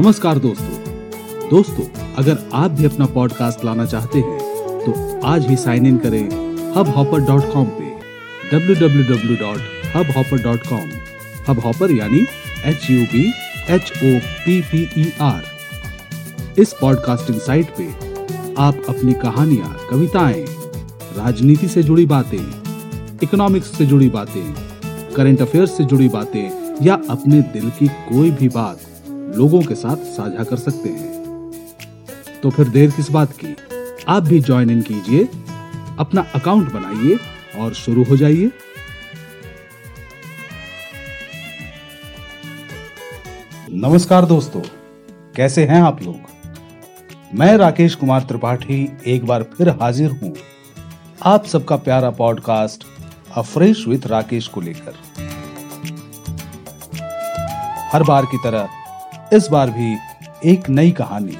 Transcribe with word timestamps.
नमस्कार 0.00 0.38
दोस्तों। 0.38 1.48
दोस्तों, 1.48 1.84
अगर 2.18 2.38
आप 2.54 2.70
भी 2.70 2.84
अपना 2.84 3.06
पॉडकास्ट 3.06 3.64
लाना 3.64 3.86
चाहते 3.86 4.18
हैं 4.18 4.38
तो 4.84 5.20
आज 5.26 5.46
ही 5.46 5.56
साइन 5.56 5.86
इन 5.86 5.96
करें 5.96 6.24
हब 6.76 6.88
हॉपर 6.88 7.20
डॉट 7.20 7.52
कॉम 7.52 7.66
पे 7.72 7.90
www.hubhopper.com 8.52 10.88
हब 11.48 11.58
हॉपर 11.58 11.90
यानी 11.90 12.26
H 12.64 12.90
U 12.90 13.04
B 13.12 13.32
H 13.70 13.82
O 13.82 14.20
P 14.44 14.62
P 14.62 14.88
E 14.98 15.12
R 15.20 15.42
इस 16.58 16.72
पॉडकास्टिंग 16.80 17.40
साइट 17.40 17.66
पे 17.78 17.88
आप 18.58 18.82
अपनी 18.88 19.12
कहानियाँ, 19.22 19.76
कविताएँ, 19.90 20.46
राजनीति 21.16 21.68
से 21.68 21.82
जुड़ी 21.82 22.06
बातें 22.06 22.52
इकोनॉमिक्स 23.22 23.78
से 23.78 23.86
जुड़ी 23.86 24.08
बातें 24.08 24.54
करंट 25.16 25.42
अफेयर्स 25.42 25.76
से 25.76 25.84
जुड़ी 25.84 26.08
बातें, 26.08 26.50
या 26.82 27.00
अपने 27.10 27.40
दिल 27.54 27.70
की 27.70 27.86
कोई 27.86 28.30
भी 28.30 28.48
बात 28.48 28.80
लोगों 29.36 29.62
के 29.62 29.74
साथ 29.74 29.96
साझा 29.96 30.44
कर 30.44 30.56
सकते 30.56 30.88
हैं। 30.88 31.10
तो 32.42 32.50
फिर 32.50 32.68
देर 32.68 32.90
किस 32.90 33.10
बात 33.10 33.32
की? 33.32 33.56
आप 34.08 34.22
भी 34.22 34.40
ज्वाइन 34.40 34.70
इन 34.70 34.82
कीजिए, 34.82 35.24
अपना 35.98 36.26
अकाउंट 36.34 36.72
बनाइए 36.72 37.18
और 37.58 37.74
शुरू 37.74 38.04
हो 38.04 38.16
जाइए। 38.16 38.50
नमस्कार 43.70 44.24
दोस्तों, 44.24 44.60
कैसे 45.36 45.64
हैं 45.66 45.82
आप 45.82 46.02
लोग? 46.02 46.16
मैं 47.34 47.56
राकेश 47.56 47.94
कुमार 47.94 48.20
त्रिपाठी 48.20 48.92
एक 49.06 49.26
बार 49.26 49.42
फिर 49.42 49.68
हाजिर 49.68 50.10
हूँ 50.10 50.34
आप 51.22 51.46
सबका 51.46 51.76
प्यारा 51.76 52.10
पॉडकास्ट 52.10 52.84
अफ्रेश 53.36 53.86
विथ 53.88 54.06
राकेश 54.06 54.48
को 54.48 54.60
लेकर। 54.60 54.94
हर 57.92 58.02
बार 58.02 58.24
की 58.24 58.36
तरह 58.36 58.68
इस 59.34 59.46
बार 59.48 59.70
भी 59.70 59.96
एक 60.44 60.68
नई 60.68 60.90
कहानी। 60.90 61.36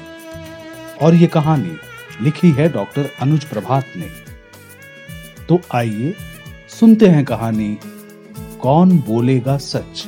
और 1.01 1.15
ये 1.15 1.27
कहानी 1.27 1.75
लिखी 2.21 2.51
है 2.51 2.67
डॉक्टर 2.69 3.09
अनुज 3.21 3.45
प्रभात 3.45 3.85
ने। 3.97 4.07
तो 5.45 5.59
आइए 5.75 6.13
सुनते 6.69 7.07
हैं 7.07 7.25
कहानी, 7.25 7.77
कौन 8.61 8.97
बोलेगा 8.99 9.57
सच? 9.57 10.07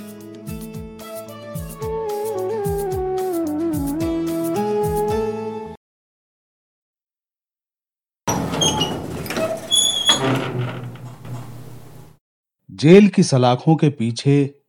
जेल 12.70 13.08
की 13.08 13.24
सलाखों 13.24 13.76
के 13.76 13.90
पीछे 13.90 14.62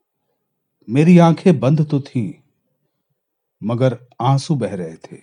मेरी 0.89 1.19
आँखें 1.19 1.61
बंद 1.61 1.87
तो 1.91 2.01
थीं 2.01 2.33
मगर 3.65 3.99
आँसू 4.21 4.55
बह 4.55 4.75
रहे 4.75 4.95
थे। 4.95 5.17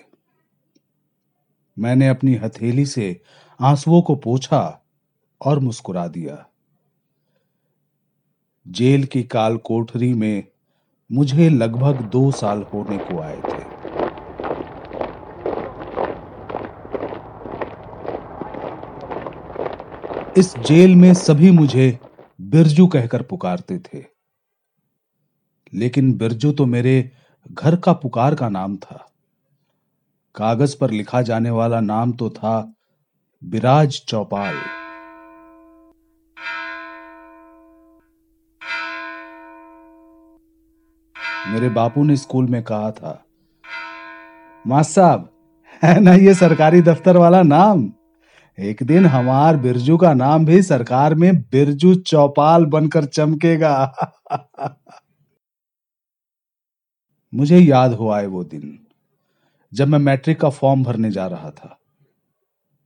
मैंने 1.80 2.08
अपनी 2.08 2.36
हथेली 2.36 2.86
से 2.86 3.22
आंसुओं 3.60 4.02
को 4.02 4.16
पोछा 4.16 4.86
और 5.42 5.60
मुस्कुरा 5.60 6.08
दिया। 6.08 6.46
जेल 8.68 9.06
की 9.06 9.24
काल 9.24 9.58
कोठरी 9.58 10.14
में 10.14 10.44
मुझे 11.12 11.50
लगभग 11.50 12.02
दो 12.02 12.32
साल 12.32 12.62
होने 12.62 12.98
को 12.98 13.20
आए 13.20 13.42
थे। 13.42 13.72
इस 20.38 20.58
जेल 20.58 20.96
में 20.96 21.14
सभी 21.14 21.52
मुझे 21.52 22.00
बिरजू 22.42 22.88
कहकर 22.88 23.22
पुकारते 23.22 23.80
थे। 23.80 24.04
लेकिन 25.74 26.14
बिरजू 26.14 26.52
तो 26.52 26.66
मेरे 26.66 27.12
घर 27.48 27.76
का 27.76 27.94
पुकार 27.94 28.36
का 28.36 28.50
नाम 28.50 28.76
था। 28.78 29.08
कागज़ 30.36 30.76
पर 30.82 30.92
लिखा 30.92 31.22
जाने 31.22 31.50
वाला 31.50 31.80
नाम 31.80 32.12
तो 32.12 32.30
था 32.30 32.74
बिराज 33.44 34.02
चौपाल। 34.08 34.56
मेरे 41.48 41.70
बापू 41.70 42.04
ने 42.04 42.16
स्कूल 42.18 42.48
में 42.48 42.64
कहा 42.64 42.92
था 42.92 43.24
मास 44.68 44.90
साहब, 44.90 45.30
है 45.84 46.00
ना 46.00 46.14
ये 46.14 46.34
सरकारी 46.34 46.82
दफ्तर 46.82 47.18
वाला 47.18 47.42
नाम? 47.44 47.92
एक 48.58 48.84
दिन 48.84 49.06
हमार 49.06 49.58
बिरजू 49.58 49.98
का 49.98 50.14
नाम 50.14 50.46
भी 50.46 50.62
सरकार 50.64 51.16
में 51.16 51.42
बिरजू 51.42 51.94
चौपाल 51.96 52.66
बनकर 52.66 53.06
चमकेगा। 53.06 53.74
मुझे 57.34 57.60
याद 57.60 57.94
हुआ 57.94 58.20
है 58.20 58.28
वो 58.28 58.44
दिन, 58.46 58.78
जब 59.72 59.88
मैं 59.88 60.00
मैट्रिक 60.00 60.40
का 60.40 60.50
फॉर्म 60.52 60.84
भरने 60.84 61.12
जा 61.12 61.28
रहा 61.28 61.52
था। 61.52 61.78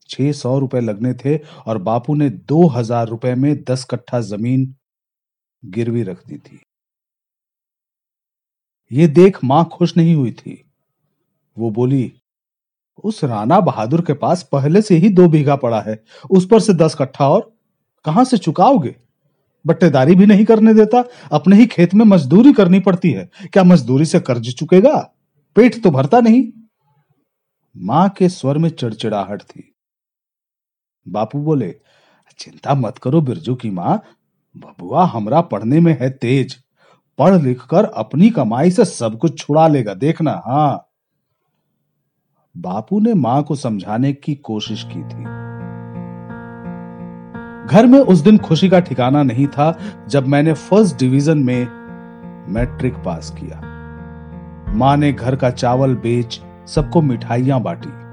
छह 0.10 0.32
सौ 0.34 0.58
रुपए 0.60 0.80
लगने 0.82 1.14
थे 1.16 1.38
और 1.68 1.78
बापू 1.80 2.16
ने 2.16 2.30
दो 2.30 2.66
हज़ार 2.68 3.08
रुपए 3.08 3.34
में 3.36 3.56
दस 3.64 3.84
कट्ठा 3.92 4.20
ज़मीन 4.24 4.74
गिरवी 5.64 6.04
रख 6.04 6.26
दी 6.28 6.38
थी। 6.38 6.60
ये 8.92 9.08
देख 9.10 9.44
माँ 9.44 9.64
खुश 9.74 9.96
नहीं 9.98 10.16
हुई 10.16 10.32
थी। 10.34 10.62
वो 11.58 11.70
बोली, 11.72 12.12
उस 13.04 13.24
राणा 13.24 13.60
बहादुर 13.62 14.02
के 14.02 14.14
पास 14.16 14.44
पहले 14.52 14.82
से 14.82 14.96
ही 14.96 15.10
दो 15.10 15.28
बीघा 15.28 15.56
पड़ा 15.56 15.82
है, 15.82 16.04
उस 16.30 16.48
पर 16.48 16.60
से 16.60 16.74
दस 16.76 16.96
कट्ठा 16.96 17.30
और 17.30 17.52
कहाँ 18.06 18.24
से 18.26 18.38
चुकाओगे? 18.38 18.96
बट्टेदारी 19.68 20.16
भी 20.16 20.26
नहीं 20.26 20.46
करने 20.46 20.74
देता, 20.74 21.04
अपने 21.32 21.56
ही 21.56 21.66
खेत 21.66 21.94
में 21.94 22.06
मजदूरी 22.06 22.54
करनी 22.54 22.80
पड़ती 22.80 23.12
है। 23.12 23.30
क्या 23.54 23.64
मजदूरी 23.64 24.06
से 24.06 24.20
कर्ज 24.20 24.54
चुकेगा? 24.56 25.12
पेट 25.56 25.84
तो 25.84 25.92
भरता 25.92 26.20
नहीं। 26.20 26.44
माँ 27.78 28.10
के 28.10 28.30
स्वर 28.30 28.58
में 28.58 28.70
चिड़चिड़ाहट 28.70 29.42
थी। 29.42 29.76
बापू 31.08 31.40
बोले, 31.40 31.76
चिंता 32.40 32.76
मत 32.76 32.98
करो 32.98 33.22
बिरजू 33.22 33.56
की 33.56 33.70
माँ, 33.70 34.02
बबुआ 34.58 35.06
हमरा 35.06 35.42
पढ़ने 35.42 35.80
में 35.80 35.98
है 36.02 36.10
तेज। 36.10 36.58
पढ़ 37.18 37.42
लिख 37.42 37.66
कर 37.66 37.86
अपनी 37.86 38.30
कमाई 38.30 38.72
से 38.72 38.86
सब 38.86 39.18
कुछ 39.20 39.40
छुड़ा 39.40 39.68
लेगा, 39.68 39.94
देखना 39.94 40.42
हाँ। 40.46 40.90
बापू 42.58 43.00
ने 43.00 43.14
माँ 43.14 43.44
को 43.44 43.56
समझाने 43.56 44.14
की 44.14 44.36
कोशिश 44.36 44.84
की 44.84 45.04
थी। 45.04 45.45
घर 47.66 47.86
में 47.86 48.00
उस 48.00 48.20
दिन 48.20 48.38
खुशी 48.38 48.70
का 48.70 48.80
ठिकाना 48.80 49.24
नहीं 49.24 49.48
था 49.48 49.80
जब 50.08 50.28
मैंने 50.28 50.54
फ़र्स्ट 50.54 51.00
डिवीज़न 51.00 51.38
में 51.38 51.68
मैट्रिक 52.54 52.94
पास 52.94 53.36
किया। 53.40 53.62
माँ 54.74 54.98
ने 54.98 55.14
घर 55.14 55.36
का 55.36 55.50
चावल 55.50 55.96
बेच, 55.96 56.42
सबको 56.68 57.02
मिठाइयाँ 57.02 57.62
बांटी। 57.62 58.06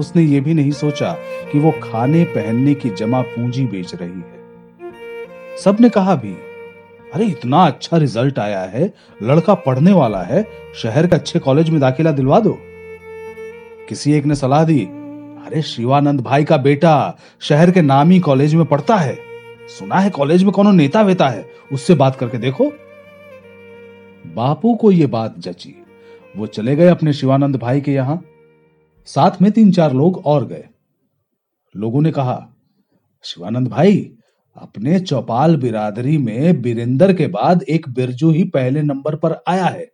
उसने 0.00 0.22
ये 0.22 0.40
भी 0.40 0.54
नहीं 0.54 0.70
सोचा 0.70 1.16
कि 1.52 1.58
वो 1.58 1.70
खाने 1.70 2.24
पहनने 2.24 2.74
की 2.74 2.90
जमा 2.90 3.22
पूंजी 3.22 3.66
बेच 3.66 3.94
रही 3.94 4.10
है। 4.10 4.40
सबने 5.64 5.88
कहा 5.88 6.14
भी, 6.14 6.36
अरे, 7.14 7.24
इतना 7.24 7.66
अच्छा 7.66 7.96
रिज़ल्ट 7.96 8.38
आया 8.38 8.60
है, 8.60 8.94
लड़का 9.22 9.54
पढ़ने 9.54 9.92
वाला 9.92 10.22
है, 10.22 10.46
शहर 10.82 11.06
के 11.06 11.16
अच्छे 11.16 11.38
कॉलेज 11.38 11.70
में 11.70 11.80
दाखिला 11.80 12.10
दिलवा 12.10 12.40
दो। 12.40 12.58
किसी 13.88 14.12
एक 14.12 14.24
ने 14.24 14.34
सलाह 14.34 14.64
दी 14.64 14.88
अरे, 15.46 15.62
शिवानंद 15.62 16.20
भाई 16.20 16.44
का 16.44 16.56
बेटा 16.56 17.18
शहर 17.40 17.70
के 17.70 17.82
नामी 17.82 18.20
कॉलेज 18.20 18.54
में 18.54 18.66
पढ़ता 18.66 18.96
है। 18.96 19.18
सुना 19.78 19.94
है 19.94 20.10
कॉलेज 20.10 20.42
में 20.42 20.52
कोनो 20.52 20.70
नेता 20.72 21.02
वेता 21.02 21.28
है? 21.28 21.46
उससे 21.72 21.94
बात 21.94 22.16
करके 22.16 22.38
देखो। 22.38 22.72
बापू 24.34 24.74
को 24.74 24.90
यह 24.90 25.06
बात 25.06 25.38
जची। 25.38 25.84
वो 26.36 26.46
चले 26.46 26.76
गए 26.76 26.86
अपने 26.86 27.12
शिवानंद 27.12 27.56
भाई 27.56 27.80
के 27.80 27.92
यहाँ। 27.92 28.24
साथ 29.06 29.30
में 29.42 29.52
तीन 29.52 29.72
चार 29.72 29.92
लोग 29.92 30.22
और 30.26 30.46
गए। 30.46 30.64
लोगों 31.76 32.02
ने 32.02 32.10
कहा, 32.10 32.48
शिवानंद 33.22 33.68
भाई, 33.68 34.10
अपने 34.56 35.00
चौपाल 35.00 35.56
बिरादरी 35.56 36.18
में 36.18 36.62
बिरेंदर 36.62 37.12
के 37.12 37.26
बाद 37.26 37.62
एक 37.62 37.88
बिरजू 37.88 38.30
ही 38.30 38.44
पहले 38.44 38.82
नंबर 38.82 39.16
पर 39.16 39.42
आया 39.48 39.64
है। 39.64 39.86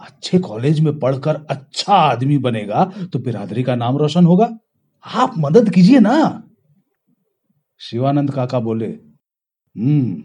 अच्छे 0.00 0.38
कॉलेज 0.38 0.80
में 0.80 0.98
पढ़कर 0.98 1.40
अच्छा 1.50 1.94
आदमी 1.94 2.38
बनेगा 2.38 2.92
तो 3.12 3.18
बिरादरी 3.18 3.62
का 3.62 3.74
नाम 3.74 3.96
रोशन 3.96 4.24
होगा। 4.24 4.58
आप 5.06 5.34
मदद 5.38 5.70
कीजिए 5.70 6.00
ना। 6.00 6.42
शिवानंद 7.80 8.30
काका 8.30 8.58
बोले 8.60 8.86
हम्म 8.86 10.22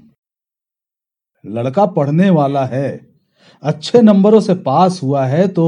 लड़का 1.45 1.86
पढ़ने 1.86 2.30
वाला 2.30 2.66
है, 2.66 2.89
अच्छे 3.63 4.01
नंबरों 4.01 4.39
से 4.42 4.54
पास 4.56 5.00
हुआ 5.04 5.25
है 5.25 5.48
तो 5.48 5.66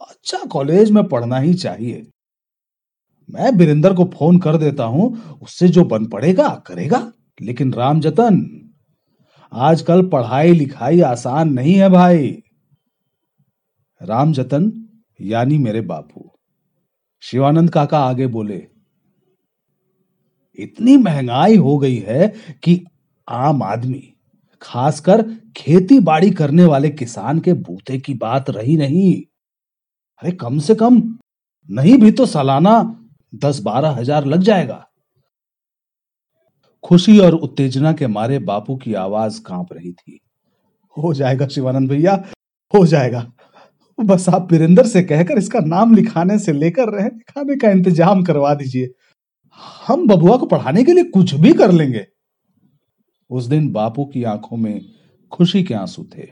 अच्छा 0.00 0.38
कॉलेज 0.44 0.90
में 0.90 1.02
पढ़ना 1.04 1.38
ही 1.38 1.54
चाहिए। 1.54 2.06
मैं 3.28 3.56
बिरिंदर 3.56 3.94
को 3.94 4.04
फ़ोन 4.04 4.38
कर 4.38 4.56
देता 4.56 4.84
हूँ, 4.84 5.38
उससे 5.42 5.68
जो 5.68 5.84
बन 5.84 6.06
पड़ेगा, 6.06 6.48
करेगा। 6.66 7.00
लेकिन 7.40 7.72
राम 7.74 8.00
जतन, 8.00 8.40
आजकल 9.52 10.06
पढ़ाई 10.08 10.52
लिखाई 10.52 11.00
आसान 11.00 11.52
नहीं 11.52 11.74
है 11.74 11.88
भाई। 11.90 12.28
राम 14.00 14.32
जतन, 14.32 14.72
यानी 15.20 15.58
मेरे 15.58 15.80
बापू। 15.80 16.30
शिवानंद 17.26 17.70
काका 17.70 17.98
आगे 18.00 18.26
बोले, 18.28 18.56
इतनी 20.58 20.96
महँगाई 20.96 21.56
हो 21.56 21.76
गई 21.78 21.96
है 21.98 22.28
कि 22.64 22.82
आम 23.28 23.62
आदमी, 23.62 24.02
खासकर 24.62 25.22
खेती 25.56 25.98
बाड़ी 26.00 26.30
करने 26.30 26.64
वाले 26.64 26.90
किसान 26.90 27.38
के 27.40 27.52
बूते 27.54 27.98
की 27.98 28.14
बात 28.16 28.50
रही 28.50 28.76
नहीं। 28.76 29.14
अरे 30.22 30.32
कम 30.34 30.58
से 30.58 30.74
कम 30.74 31.02
नहीं 31.68 31.96
भी 31.98 32.10
तो 32.10 32.26
सालाना 32.26 32.80
दस 33.34 33.60
बारह 33.60 33.90
हज़ार 33.90 34.24
लग 34.26 34.42
जाएगा। 34.42 34.82
खुशी 36.84 37.18
और 37.18 37.34
उत्तेजना 37.34 37.92
के 37.92 38.06
मारे 38.08 38.38
बापू 38.40 38.76
की 38.76 38.94
आवाज़ 38.96 39.40
काँप 39.42 39.72
रही 39.72 39.92
थी। 39.92 40.20
हो 40.96 41.12
जाएगा 41.14 41.46
शिवानंद 41.48 41.90
भैया, 41.90 42.22
हो 42.72 42.86
जाएगा। 42.86 43.30
बस 43.98 44.28
आप 44.28 44.52
वीरेंद्र 44.52 44.86
से 44.86 45.02
कहकर 45.02 45.38
इसका 45.38 45.58
नाम 45.60 45.94
लिखाने 45.94 46.38
से 46.38 46.52
लेकर 46.52 46.88
रहने 46.88 47.18
खाने 47.28 47.56
का 47.56 47.70
इंतज़ाम 47.70 48.22
करवा 48.22 48.52
दीजिए। 48.54 48.88
हम 49.86 50.06
बबुआ 50.08 50.36
को 50.36 50.46
पढ़ाने 50.46 50.82
के 50.84 50.92
लिए 50.92 51.04
कुछ 51.04 51.34
भी 51.34 51.52
कर 51.52 51.72
लेंगे। 51.72 52.04
उस 53.30 53.44
दिन 53.44 53.70
बापू 53.72 54.04
की 54.04 54.24
आँखों 54.24 54.56
में 54.56 54.80
खुशी 55.32 55.62
के 55.62 55.74
आँसू 55.74 56.02
थे। 56.14 56.26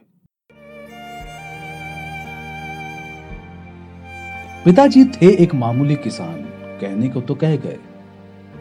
पिताजी 4.65 5.05
थे 5.05 5.31
एक 5.35 5.55
मामूली 5.55 5.97
किसान, 5.97 6.43
कहने 6.81 7.09
को 7.09 7.21
तो 7.21 7.35
कह 7.35 7.57
गए, 7.57 7.79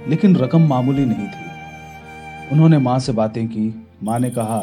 लेकिन 0.08 0.36
रकम 0.36 0.68
मामूली 0.68 1.06
नहीं 1.06 1.28
थी। 1.28 2.52
उन्होंने 2.52 2.78
माँ 2.78 2.98
से 3.00 3.12
बातें 3.12 3.48
की। 3.48 3.74
माँ 4.04 4.20
ने 4.20 4.30
कहा 4.30 4.60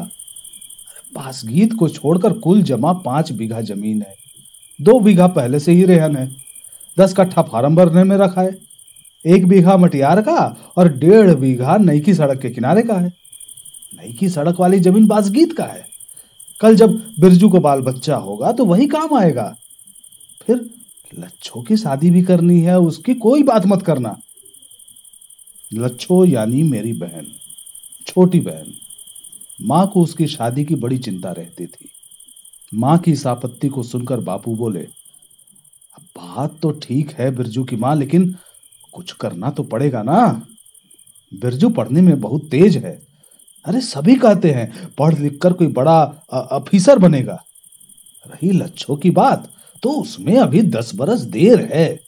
पासगीत 1.15 1.73
को 1.73 1.89
छोड़कर 1.89 2.33
कुल 2.39 2.63
जमा 2.63 2.93
पाँच 3.05 3.33
बीघा 3.33 3.61
ज़मीन 3.61 4.03
है। 4.03 4.19
दो 4.81 4.99
बीघा 5.01 5.27
पहले 5.27 5.61
से 5.61 5.73
ही 5.73 5.85
रेहन 5.85 6.17
है। 6.17 6.31
दस 6.97 7.15
कट्ठा 7.15 7.43
फार्म 7.43 7.77
भरने 7.77 8.05
में 8.05 8.17
रखा 8.17 8.43
है। 8.43 8.59
एक 9.25 9.47
बीघा 9.47 9.77
मटियार 9.77 10.21
का 10.23 10.57
और 10.77 10.89
डेढ़ 10.89 11.35
बीघा 11.35 11.77
नई 11.77 12.01
की 12.01 12.15
सड़क 12.15 12.41
के 12.41 12.51
किनारे 12.51 12.83
का 12.83 12.95
है। 12.95 13.09
नई 13.95 14.13
की 14.13 14.29
सड़क 14.29 14.61
वाली 14.61 14.81
ज़मीन 14.81 15.07
बासगीत 15.07 15.53
का 15.53 15.65
है। 15.65 15.87
कल 16.61 16.77
जब 16.77 16.97
बिरजू 17.21 17.49
को 17.49 17.61
बाल 17.61 17.81
बच्चा 17.81 18.17
होगा 18.17 18.53
तो 18.53 18.65
वही 18.65 18.87
काम 18.87 19.15
आएगा। 19.15 19.55
फिर 20.43 20.71
लच्छो 21.19 21.63
की 21.63 21.77
शादी 21.77 22.11
भी 22.11 22.23
करनी 22.23 22.61
है, 22.61 22.79
उसकी 22.79 23.15
कोई 23.15 23.43
बात 23.43 23.67
मत 23.67 23.83
करना। 23.83 24.17
लच्छो 25.73 26.25
यानी 26.25 26.63
मेरी 26.63 26.93
बहन, 26.93 27.27
छोटी 28.07 28.41
बहन। 28.41 28.73
माँ 29.61 29.91
को 29.95 30.03
उसकी 30.03 30.27
शादी 30.27 30.65
की 30.65 30.75
बड़ी 30.75 30.99
चिंता 30.99 31.33
रहती 31.33 31.67
थी। 31.67 31.89
माँ 32.73 32.97
की 32.99 33.13
इस 33.13 33.27
आपत्ति 33.27 33.69
को 33.69 33.83
सुनकर 33.83 34.21
बापू 34.21 34.55
बोले 34.57 34.87
बात 36.17 36.59
तो 36.63 36.71
ठीक 36.83 37.11
है 37.11 37.31
बिरजू 37.31 37.65
की 37.65 37.77
माँ, 37.77 37.95
लेकिन 37.97 38.35
कुछ 38.93 39.13
करना 39.13 39.51
तो 39.51 39.63
पड़ेगा 39.63 40.03
ना। 40.03 40.21
बिरजू 41.33 41.69
पढ़ने 41.71 42.01
में 42.01 42.21
बहुत 42.21 42.45
तेज 42.51 42.77
है। 42.77 42.93
अरे 43.65 43.81
सभी 43.81 44.15
कहते 44.15 44.51
हैं, 44.51 44.93
पढ़ 44.99 45.15
लिख 45.15 45.39
कर 45.43 45.53
कोई 45.53 45.67
बड़ा 45.69 46.01
अफिसर 46.33 46.99
बनेगा। 46.99 47.43
रही 48.27 48.51
लच्छो 48.53 48.97
की 48.97 49.11
बात 49.11 49.49
तो 49.83 49.91
उसमें 49.93 50.37
अभी 50.39 50.63
दस 50.63 50.95
बरस 50.95 51.21
देर 51.31 51.69
है। 51.73 52.01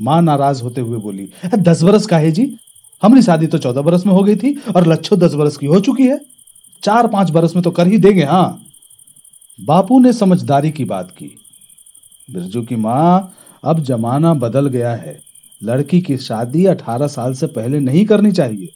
माँ 0.00 0.20
नाराज़ 0.22 0.62
होते 0.62 0.80
हुए 0.80 0.98
बोली, 0.98 1.28
दस 1.48 1.82
बरस 1.82 2.06
का 2.06 2.18
है 2.18 2.30
जी? 2.30 2.54
हमारी 3.02 3.22
शादी 3.22 3.46
तो 3.46 3.58
चौदह 3.58 3.82
बरस 3.82 4.06
में 4.06 4.12
हो 4.12 4.22
गई 4.22 4.36
थी, 4.36 4.54
और 4.76 4.86
लच्छो 4.86 5.16
दस 5.16 5.34
बरस 5.34 5.56
की 5.56 5.66
हो 5.66 5.80
चुकी 5.80 6.06
है। 6.06 6.20
चार 6.82 7.06
पाँच 7.06 7.30
बरस 7.30 7.54
में 7.56 7.62
तो 7.62 7.70
कर 7.70 7.86
ही 7.86 7.98
देंगे 7.98 8.24
हाँ। 8.24 8.64
बापू 9.60 10.00
ने 10.00 10.12
समझदारी 10.12 10.70
की 10.70 10.84
बात 10.84 11.10
की। 11.10 11.38
बिरजू 12.30 12.62
की 12.62 12.76
माँ 12.76 13.34
अब 13.64 13.80
जमाना 13.80 14.34
बदल 14.34 14.66
गया 14.66 14.92
है। 14.92 15.20
लड़की 15.62 16.00
की 16.00 16.18
शादी 16.18 16.66
अठारह 16.66 17.06
साल 17.06 17.34
से 17.34 17.46
पहले 17.46 17.80
नहीं 17.80 18.06
करनी 18.06 18.32
चाहिए। 18.32 18.68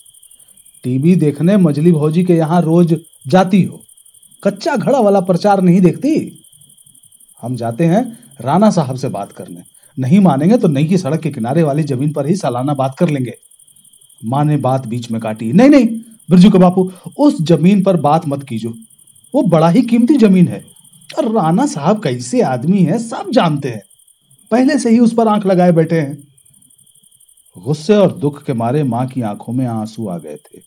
टीवी 0.85 1.17
देखने 1.17 1.57
मजली 1.57 1.93
भौजी 1.93 2.25
के 2.25 2.35
यहाँ 2.35 2.63
रोज 2.63 3.01
जाती 3.27 3.63
हो। 3.63 3.85
कच्चा 4.45 4.77
घड़ा 4.77 5.01
वाला 5.01 5.21
प्रचार 5.21 5.61
नहीं 5.61 5.81
देखती? 5.81 6.45
हम 7.43 7.57
जाते 7.57 7.85
हैं 7.85 8.19
राणा 8.41 8.71
साहब 8.71 8.97
से 8.97 9.09
बात 9.09 9.33
करने। 9.33 9.63
नहीं 9.99 10.21
मानेंगे 10.21 10.59
तो 10.59 10.69
नई 10.69 10.85
की 10.85 10.99
सड़क 10.99 11.21
के 11.21 11.31
किनारे 11.31 11.63
वाली 11.63 11.83
ज़मीन 11.83 12.13
पर 12.13 12.27
ही 12.27 12.37
सालाना 12.37 12.75
बात 12.75 12.97
कर 12.99 13.09
लेंगे। 13.09 13.35
माँ 14.25 14.45
ने 14.45 14.57
बात 14.57 14.87
बीच 14.87 15.11
में 15.11 15.21
काटी। 15.21 15.53
नहीं 15.53 15.71
नहीं, 15.71 15.87
बिरजू 16.31 16.51
के 16.51 16.59
बापू, 16.59 16.93
उस 17.19 17.43
ज़मीन 17.43 17.83
पर 17.83 17.97
बात 17.97 18.29
मत 18.29 18.43
कीजो 18.43 18.75
वो 19.35 19.43
बड़ा 19.43 19.69
ही 19.69 19.83
कीमती 19.83 20.15
ज़मीन 20.15 20.49
है। 20.49 20.72
और 21.11 21.33
राणा 21.33 21.67
साहब 21.67 22.03
कैसे 22.03 22.41
आदमी 22.43 22.83
है, 22.83 22.99
सब 23.01 23.31
जानते 23.31 23.69
हैं। 23.69 23.83
पहले 24.51 24.79
से 24.79 24.91
ही 24.91 24.99
उस 24.99 25.15
पर 25.15 25.29
आँख 25.29 25.47
लगाए 25.47 25.73
बैठे 25.73 26.01
हैं। 26.01 26.23
गुस्से 27.57 27.97
और 27.97 28.13
दुख 28.19 28.43
के 28.45 28.53
मारे 28.55 28.83
माँ 28.85 29.07
की 29.09 29.23
आँखों 29.23 29.53
में 29.53 29.67
आँसू 29.67 30.09
आ 30.09 30.17
गए 30.19 30.37
थे। 30.37 30.61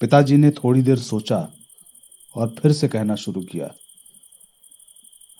पिताजी 0.00 0.36
ने 0.36 0.50
थोड़ी 0.52 0.82
देर 0.82 0.98
सोचा 0.98 1.36
और 2.34 2.54
फिर 2.58 2.72
से 2.72 2.88
कहना 2.88 3.14
शुरू 3.16 3.40
किया, 3.42 3.70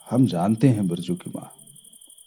हम 0.06 0.26
जानते 0.26 0.68
हैं 0.68 0.86
बिरजू 0.88 1.14
की 1.14 1.30
माँ। 1.30 1.50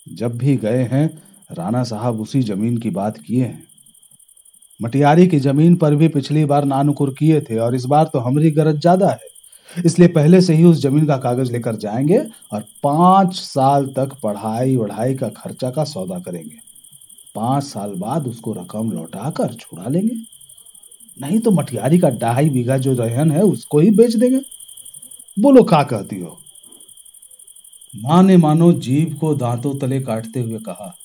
जब 0.08 0.38
भी 0.38 0.56
गए 0.58 0.84
हैं, 0.84 1.06
राणा 1.52 1.84
साहब 1.84 2.20
उसी 2.22 2.42
ज़मीन 2.44 2.78
की 2.78 2.90
बात 2.92 3.18
किए 3.18 3.44
हैं। 3.44 3.64
मटियारी 4.80 5.28
की 5.28 5.40
ज़मीन 5.40 5.76
पर 5.76 5.96
भी 5.96 6.08
पिछली 6.08 6.46
बार 6.46 6.66
नानुकुर 6.66 7.14
किए 7.20 7.42
थे 7.42 7.58
और 7.60 7.76
इस 7.76 7.86
बार 7.86 8.10
तो 8.14 8.20
हमारी 8.20 8.52
गरज 8.52 8.80
ज़्यादा 8.80 9.10
है। 9.10 9.34
इसलिए 9.78 10.08
पहले 10.08 10.42
से 10.42 10.54
ही 10.56 10.64
उस 10.64 10.82
ज़मीन 10.82 11.06
का 11.08 11.18
कागज़ 11.18 11.52
लेकर 11.52 11.76
जाएँगे 11.76 12.20
और 12.54 12.64
पाँच 12.84 13.36
साल 13.36 13.86
तक 13.88 14.14
पढ़ाई 14.24 14.76
वढ़ाई 14.76 15.16
का 15.16 15.30
खर्चा 15.32 15.70
का 15.72 15.84
सौदा 15.84 16.20
करेंगे। 16.20 16.58
पाँच 17.36 17.64
साल 17.64 17.94
बाद 17.96 18.28
उसको 18.28 18.54
रकम 18.54 18.92
लौटा 18.92 19.30
कर 19.30 19.54
छुड़ा 19.54 19.90
लेंगे। 19.90 20.16
नहीं 21.18 21.40
तो 21.40 21.52
मठियारी 21.52 22.00
का 22.00 22.10
ढाई 22.12 22.50
बीघा 22.50 22.78
जो 22.78 22.94
रहन 22.94 23.32
है, 23.32 23.42
उसको 23.42 23.80
ही 23.80 23.92
बेच 23.92 24.16
देंगे। 24.16 24.42
बोलो, 25.38 25.64
क्या 25.64 25.84
कहती 25.84 26.20
हो? 26.20 26.38
माँ 27.94 28.22
ने 28.24 28.38
मानो 28.38 28.72
जीव 28.74 29.14
को 29.14 29.34
दांतों 29.36 29.74
तले 29.76 30.00
काटते 30.00 30.40
हुए 30.40 30.60
कहा, 30.60 30.96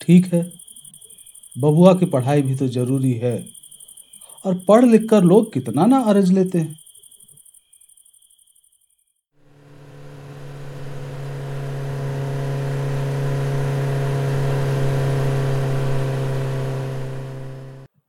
ठीक 0.00 0.32
है, 0.34 0.42
बबुआ 1.56 1.94
की 1.94 2.06
पढ़ाई 2.06 2.42
भी 2.42 2.54
तो 2.54 2.68
ज़रूरी 2.68 3.12
है, 3.14 3.34
और 4.44 4.54
पढ़ 4.68 4.84
लिख 4.84 5.08
कर 5.10 5.24
लोग 5.24 5.52
कितना 5.52 5.86
ना 5.86 5.98
अरज 6.02 6.32
लेते 6.32 6.58
हैं। 6.58 6.81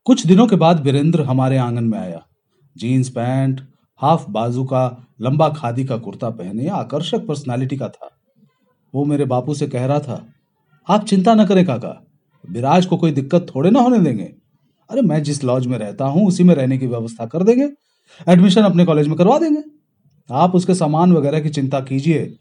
कुछ 0.06 0.26
दिनों 0.28 0.48
के 0.48 0.56
बाद 0.56 0.80
वीरेंद्र 0.80 1.22
हमारे 1.22 1.58
आँगन 1.58 1.84
में 1.84 1.98
आया। 2.00 2.22
जीन्स 2.76 3.10
पैंट 3.10 3.62
हाफ़ 4.02 4.26
बाजू 4.30 4.64
का 4.64 5.08
लंबा 5.22 5.50
खादी 5.50 5.84
का 5.84 5.98
कुर्ता 5.98 6.30
पहने 6.30 6.68
आकर्षक 6.68 7.26
पर्सनालिटी 7.26 7.78
का 7.78 7.88
था। 7.88 8.10
वो 8.94 9.06
मेरे 9.06 9.26
बापू 9.26 9.54
से 9.54 9.68
कह 9.68 9.86
रहा 9.86 10.00
था 10.00 10.26
आप 10.88 11.06
चिंता 11.06 11.36
न 11.36 11.46
करें 11.46 11.66
काका 11.66 11.94
विराज 12.50 12.86
को 12.86 12.98
कोई 12.98 13.12
दिक्कत 13.12 13.46
थोड़े 13.56 13.70
ना 13.70 13.80
होने 13.80 14.00
देंगे। 14.00 14.24
अरे 14.90 15.02
मैं 15.02 15.24
जिस 15.24 15.44
लॉज 15.44 15.68
में 15.68 15.78
रहता 15.78 16.06
हूँ 16.06 16.28
उसी 16.28 16.44
में 16.44 16.56
रहने 16.56 16.78
की 16.78 16.88
व्यवस्था 16.88 17.26
कर 17.26 17.44
देंगे। 17.44 17.70
एडमिशन 18.30 18.62
अपने 18.62 18.86
कॉलेज 18.86 19.08
में 19.08 19.18
करवा 19.18 19.38
देंगे। 19.40 19.64
आप 20.30 20.56
उसके 20.56 20.74
सामान 20.76 21.14
वगैरह 21.14 21.40
की 21.40 21.50
चिंता 21.50 21.80
कीजिए। 21.80 22.34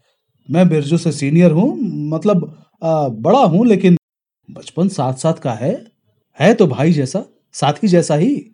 मैं 0.49 0.69
बिरजू 0.69 0.97
से 0.97 1.11
सीनियर 1.11 1.51
हूँ 1.51 1.77
मतलब 2.09 2.65
आ, 2.83 3.07
बड़ा 3.07 3.39
हूँ 3.39 3.65
लेकिन 3.67 3.97
बचपन 4.51 4.87
साथ 4.87 5.13
साथ 5.13 5.33
का 5.33 5.53
है। 5.53 5.73
है 6.39 6.53
तो 6.53 6.67
भाई 6.67 6.91
जैसा। 6.91 7.23
साथी 7.53 7.87
जैसा 7.87 8.15
ही। 8.15 8.51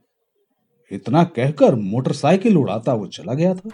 इतना 0.91 1.23
कहकर 1.23 1.75
मोटरसाइकिल 1.75 2.57
उड़ाता 2.57 2.93
वो 2.93 3.07
चला 3.07 3.33
गया 3.33 3.55
था। 3.55 3.69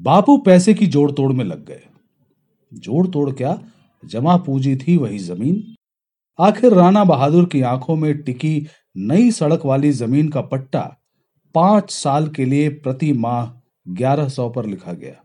बापू 0.00 0.38
पैसे 0.38 0.74
की 0.74 0.86
जोड़ 0.86 1.12
तोड़ 1.12 1.32
में 1.32 1.44
लग 1.44 1.66
गए। 1.66 1.82
जोड़ 2.72 3.06
तोड़ 3.06 3.30
क्या? 3.30 3.58
जमा 4.04 4.36
पूंजी 4.36 4.76
थी 4.76 4.96
वही 4.96 5.18
ज़मीन। 5.18 5.74
आखिर 6.40 6.72
राणा 6.72 7.04
बहादुर 7.04 7.44
की 7.44 7.62
आँखों 7.62 7.96
में 7.96 8.22
टिकी 8.22 8.66
नई 8.96 9.30
सड़क 9.30 9.60
वाली 9.64 9.90
ज़मीन 9.92 10.28
का 10.28 10.40
पट्टा 10.40 10.94
पाँच 11.54 11.90
साल 11.90 12.28
के 12.28 12.44
लिए 12.44 12.68
प्रति 12.68 13.12
माह 13.12 13.50
ग्यारह 13.88 14.28
सौ 14.28 14.48
पर 14.48 14.66
लिखा 14.66 14.92
गया। 14.92 15.24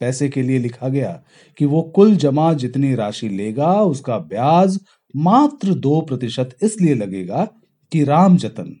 पैसे 0.00 0.28
के 0.28 0.42
लिए 0.42 0.58
लिखा 0.58 0.88
गया 0.88 1.22
कि 1.58 1.64
वो 1.64 1.82
कुल 1.82 2.16
जमा 2.16 2.52
जितनी 2.52 2.94
राशि 2.94 3.28
लेगा, 3.28 3.72
उसका 3.82 4.18
ब्याज 4.18 4.80
मात्र 5.16 5.74
दो 5.74 6.00
प्रतिशत 6.00 6.56
इसलिए 6.62 6.94
लगेगा 6.94 7.44
कि 7.92 8.04
राम 8.04 8.36
जतन, 8.36 8.76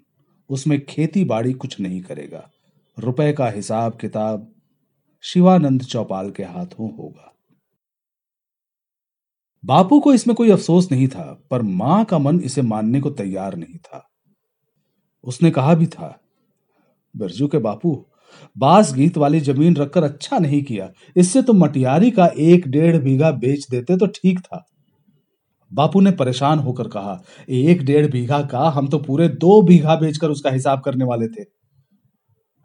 उसमें 0.50 0.84
खेती 0.84 1.24
बाड़ी 1.24 1.52
कुछ 1.52 1.80
नहीं 1.80 2.00
करेगा। 2.02 2.50
रुपए 2.98 3.32
का 3.32 3.48
हिसाब 3.48 3.98
किताब 4.00 4.52
शिवानंद 5.22 5.82
चौपाल 5.82 6.30
के 6.30 6.42
हाथों 6.42 6.96
होगा। 6.96 7.34
बापू 9.64 10.00
को 10.00 10.12
इसमें 10.12 10.36
कोई 10.36 10.50
अफसोस 10.50 10.92
नहीं 10.92 11.08
था, 11.08 11.46
पर 11.50 11.62
माँ 11.62 12.04
का 12.04 12.18
मन 12.18 12.40
इसे 12.40 12.62
मानने 12.62 13.00
को 13.00 13.10
तैयार 13.10 13.56
नहीं 13.56 13.78
था। 13.78 14.08
उसने 15.28 15.50
कहा 15.50 15.74
भी 15.74 15.86
था, 15.88 16.18
बिरजू 17.14 17.48
के 17.48 17.58
बापू, 17.60 17.94
बास 18.56 18.92
गीत 18.94 19.16
वाली 19.18 19.40
ज़मीन 19.42 19.76
रखकर 19.76 20.04
अच्छा 20.04 20.38
नहीं 20.38 20.62
किया। 20.62 20.90
इससे 21.16 21.42
तो 21.42 21.52
मटियारी 21.54 22.10
का 22.10 22.26
एक 22.38 22.68
डेढ़ 22.68 22.96
बीघा 22.98 23.30
बेच 23.32 23.66
देते 23.70 23.96
तो 23.96 24.06
ठीक 24.14 24.40
था। 24.40 24.64
बापू 25.70 26.00
ने 26.00 26.10
परेशान 26.12 26.58
होकर 26.58 26.88
कहा, 26.88 27.20
एक 27.48 27.82
डेढ़ 27.84 28.10
बीघा 28.10 28.40
का 28.44 28.68
हम 28.70 28.88
तो 28.88 28.98
पूरे 29.00 29.28
दो 29.28 29.60
बीघा 29.62 29.96
बेचकर 29.96 30.30
उसका 30.30 30.50
हिसाब 30.50 30.80
करने 30.80 31.04
वाले 31.04 31.28
थे। 31.28 31.42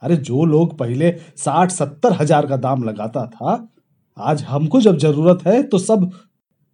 अरे, 0.01 0.15
जो 0.17 0.45
लोग 0.45 0.77
पहले 0.77 1.11
साठ, 1.37 1.71
सत्तर 1.71 2.13
हज़ार 2.13 2.45
का 2.47 2.57
दाम 2.57 2.83
लगाता 2.83 3.25
था, 3.27 3.67
आज 4.17 4.43
हमको 4.43 4.81
जब 4.81 4.97
ज़रूरत 4.99 5.45
है 5.47 5.61
तो 5.63 5.77
सब 5.79 6.09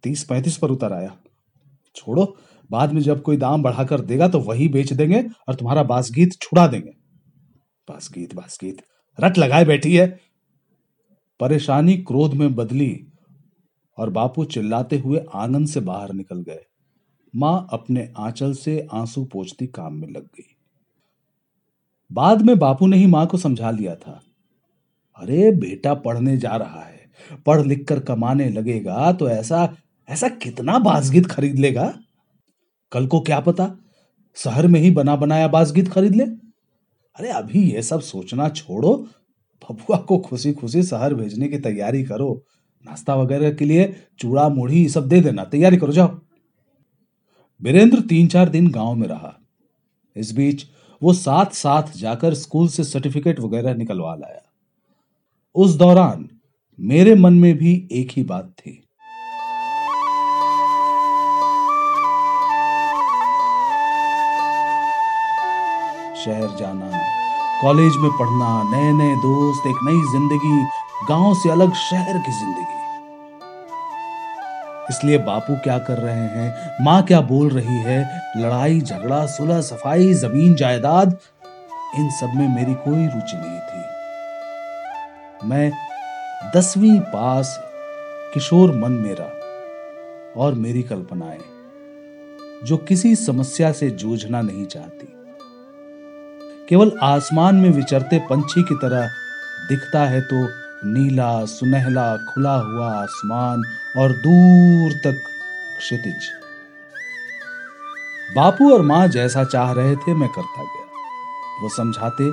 तीस 0.04 0.24
पैंतीस 0.24 0.56
पर 0.56 0.70
उतर 0.70 0.92
आया। 0.92 1.16
छोड़ो 1.96 2.24
बाद 2.70 2.92
में 2.92 3.00
जब 3.00 3.22
कोई 3.22 3.36
दाम 3.36 3.62
बढ़ाकर 3.62 4.00
देगा 4.00 4.28
तो 4.28 4.38
वही 4.40 4.68
बेच 4.68 4.92
देंगे 4.92 5.22
और 5.48 5.54
तुम्हारा 5.54 5.82
बासगीत 5.82 6.32
छुड़ा 6.42 6.66
देंगे। 6.66 6.90
बासगीत 7.88 8.34
बासगीत, 8.34 8.82
रट 9.18 9.38
लगाए 9.38 9.64
बैठी 9.64 9.96
है। 9.96 10.08
परेशानी 11.40 11.96
क्रोध 11.96 12.34
में 12.34 12.54
बदली 12.54 13.06
और 13.98 14.10
बापू 14.10 14.44
चिल्लाते 14.44 14.98
हुए 14.98 15.20
आँगन 15.34 15.64
से 15.64 15.80
बाहर 15.80 16.12
निकल 16.12 16.40
गए। 16.40 16.60
माँ 17.34 17.66
अपने 17.72 18.08
आंचल 18.18 18.52
से 18.52 18.86
आँसू 18.92 19.24
पोछती 19.24 19.66
काम 19.66 19.94
में 19.94 20.08
लग 20.08 20.24
गई। 20.24 20.56
बाद 22.10 22.42
में 22.42 22.58
बापू 22.58 22.86
ने 22.86 22.96
ही 22.96 23.06
माँ 23.06 23.26
को 23.26 23.38
समझा 23.38 23.70
लिया 23.70 23.94
था। 23.94 24.20
अरे, 25.18 25.50
बेटा 25.52 25.94
पढ़ने 25.94 26.36
जा 26.36 26.56
रहा 26.56 26.82
है, 26.82 27.10
पढ़ 27.46 27.66
लिख 27.66 27.86
कर 27.88 28.00
कमाने 28.00 28.48
लगेगा 28.48 29.12
तो 29.12 29.28
ऐसा 29.28 29.76
ऐसा 30.08 30.28
कितना 30.28 30.78
बासगीत 30.78 31.26
खरीद 31.26 31.58
लेगा? 31.58 31.94
कल 32.92 33.06
को 33.06 33.20
क्या 33.20 33.40
पता? 33.40 33.76
शहर 34.34 34.66
में 34.66 34.80
ही 34.80 34.90
बना 34.90 35.16
बनाया 35.16 35.48
बासगीत 35.48 35.88
खरीद 35.88 36.14
ले। 36.14 36.24
अरे, 37.16 37.28
अभी 37.28 37.72
ये 37.72 37.82
सब 37.82 38.00
सोचना 38.00 38.48
छोड़ो। 38.48 39.08
फपुआ 39.62 39.96
को 39.96 40.18
खुशी 40.18 40.52
खुशी 40.52 40.82
शहर 40.82 41.14
भेजने 41.14 41.48
की 41.48 41.58
तैयारी 41.58 42.04
करो। 42.04 42.44
नाश्ता 42.86 43.14
वगैरह 43.14 43.50
के 43.50 43.64
लिए 43.64 43.96
चूड़ा, 44.18 44.48
मुढ़ी 44.48 44.88
सब 44.88 45.08
दे 45.08 45.20
देना। 45.20 45.44
तैयारी 45.44 45.76
करो, 45.76 45.92
जाओ। 45.92 46.20
वीरेंद्र 47.62 48.00
तीन 48.00 48.26
चार 48.26 48.48
दिन 48.48 48.70
गाँव 48.70 48.94
में 48.94 49.08
रहा। 49.08 49.34
इस 50.16 50.32
बीच 50.32 50.66
वो 51.02 51.12
साथ 51.12 51.46
साथ 51.46 51.96
जाकर 51.96 52.34
स्कूल 52.34 52.68
से 52.68 52.84
सर्टिफिकेट 52.84 53.40
वगैरह 53.40 53.74
निकलवा 53.74 54.14
लाया। 54.14 54.42
उस 55.54 55.74
दौरान 55.74 56.28
मेरे 56.80 57.14
मन 57.14 57.34
में 57.34 57.58
भी 57.58 57.88
एक 57.92 58.10
ही 58.10 58.24
बात 58.24 58.50
थी। 58.58 58.82
शहर 66.24 66.56
जाना, 66.58 66.90
कॉलेज 67.62 67.96
में 67.96 68.10
पढ़ना 68.12 68.50
नए 68.66 68.92
नए 68.94 69.14
दोस्त, 69.18 69.66
एक 69.66 69.78
नई 69.84 70.00
ज़िंदगी, 70.12 70.58
गाँव 71.08 71.34
से 71.34 71.50
अलग 71.50 71.74
शहर 71.80 72.18
की 72.18 72.32
ज़िंदगी। 72.32 72.78
इसलिए 74.90 75.18
बापू 75.20 75.54
क्या 75.64 75.78
कर 75.78 75.98
रहे 75.98 76.26
हैं, 76.28 76.84
माँ 76.84 77.02
क्या 77.02 77.20
बोल 77.22 77.50
रही 77.50 77.78
है, 77.80 77.98
लड़ाई, 78.36 78.80
झगड़ा, 78.80 79.24
सुलह, 79.26 79.60
सफ़ाई, 79.62 80.12
ज़मीन, 80.14 80.54
जायदाद, 80.54 81.16
इन 81.98 82.10
सब 82.10 82.34
में 82.36 82.48
मेरी 82.48 82.74
कोई 82.76 83.06
रुचि 83.06 83.36
नहीं 83.36 83.60
थी। 83.60 83.82
मैं 85.48 85.70
दसवीं 86.54 86.98
पास 87.12 87.58
किशोर 88.34 88.72
मन 88.76 88.92
मेरा 88.98 89.30
और 90.36 90.54
मेरी 90.56 90.82
कल्पनाएँ, 90.82 91.40
जो 92.64 92.76
किसी 92.78 93.14
समस्या 93.16 93.72
से 93.72 93.90
जूझना 93.92 94.40
नहीं 94.42 94.66
चाहती। 94.66 95.06
केवल 96.70 96.92
आसमान 97.02 97.56
में 97.56 97.70
विचरते 97.70 98.18
पंछी 98.18 98.62
की 98.62 98.74
तरह 98.74 99.06
दिखता 99.68 100.04
है 100.04 100.20
तो 100.20 100.48
नीला 100.84 101.44
सुनहला 101.44 102.16
खुला 102.16 102.54
हुआ 102.54 102.92
आसमान 103.02 103.62
और 103.96 104.12
दूर 104.12 104.92
तक 104.92 105.24
क्षितिज। 105.78 106.28
बापू 108.36 108.72
और 108.72 108.82
माँ 108.82 109.08
जैसा 109.08 109.44
चाह 109.44 109.72
रहे 109.72 109.96
थे 109.96 110.14
मैं 110.14 110.28
करता 110.28 110.62
गया। 110.62 110.86
वो 111.62 111.68
समझाते, 111.68 112.32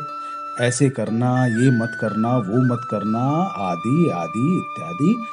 ऐसे 0.65 0.89
करना, 0.89 1.45
ये 1.45 1.71
मत 1.71 1.97
करना, 2.01 2.37
वो 2.37 2.73
मत 2.73 2.87
करना, 2.91 3.19
आदि 3.43 4.11
आदि, 4.11 4.57
इत्यादि। 4.57 5.25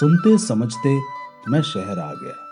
सुनते, 0.00 0.38
समझते 0.38 1.00
मैं 1.48 1.62
शहर 1.62 1.98
आ 1.98 2.12
गया। 2.12 2.45